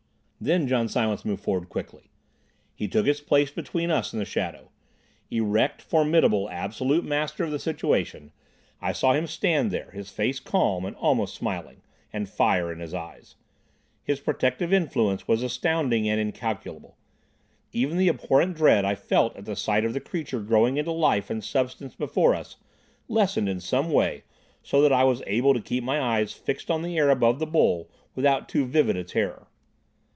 Then 0.43 0.67
John 0.67 0.87
Silence 0.87 1.23
moved 1.23 1.43
forward 1.43 1.69
quickly. 1.69 2.09
He 2.73 2.87
took 2.87 3.05
his 3.05 3.21
place 3.21 3.51
between 3.51 3.91
us 3.91 4.11
and 4.11 4.19
the 4.19 4.25
shadow. 4.25 4.71
Erect, 5.29 5.83
formidable, 5.83 6.49
absolute 6.49 7.05
master 7.05 7.43
of 7.43 7.51
the 7.51 7.59
situation, 7.59 8.31
I 8.81 8.91
saw 8.91 9.13
him 9.13 9.27
stand 9.27 9.69
there, 9.69 9.91
his 9.91 10.09
face 10.09 10.39
calm 10.39 10.83
and 10.83 10.95
almost 10.95 11.35
smiling, 11.35 11.83
and 12.11 12.27
fire 12.27 12.73
in 12.73 12.79
his 12.79 12.91
eyes. 12.91 13.35
His 14.01 14.19
protective 14.19 14.73
influence 14.73 15.27
was 15.27 15.43
astounding 15.43 16.09
and 16.09 16.19
incalculable. 16.19 16.97
Even 17.71 17.97
the 17.99 18.09
abhorrent 18.09 18.57
dread 18.57 18.83
I 18.83 18.95
felt 18.95 19.35
at 19.37 19.45
the 19.45 19.55
sight 19.55 19.85
of 19.85 19.93
the 19.93 20.01
creature 20.01 20.39
growing 20.39 20.77
into 20.77 20.91
life 20.91 21.29
and 21.29 21.43
substance 21.43 21.93
before 21.93 22.33
us, 22.33 22.57
lessened 23.07 23.47
in 23.47 23.59
some 23.59 23.91
way 23.91 24.23
so 24.63 24.81
that 24.81 24.91
I 24.91 25.03
was 25.03 25.21
able 25.27 25.53
to 25.53 25.61
keep 25.61 25.83
my 25.83 26.01
eyes 26.01 26.33
fixed 26.33 26.71
on 26.71 26.81
the 26.81 26.97
air 26.97 27.11
above 27.11 27.37
the 27.37 27.45
bowl 27.45 27.91
without 28.15 28.49
too 28.49 28.65
vivid 28.65 28.97
a 28.97 29.03
terror. 29.03 29.45